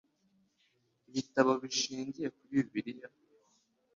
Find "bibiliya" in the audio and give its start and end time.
2.57-3.07